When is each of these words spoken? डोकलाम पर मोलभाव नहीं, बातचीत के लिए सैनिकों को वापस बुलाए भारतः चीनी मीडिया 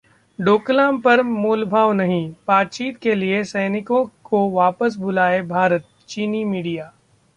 डोकलाम 0.39 0.99
पर 1.01 1.21
मोलभाव 1.23 1.91
नहीं, 1.91 2.29
बातचीत 2.47 2.97
के 2.97 3.15
लिए 3.15 3.43
सैनिकों 3.43 4.05
को 4.23 4.49
वापस 4.49 4.95
बुलाए 4.97 5.41
भारतः 5.41 6.05
चीनी 6.07 6.43
मीडिया 6.45 6.91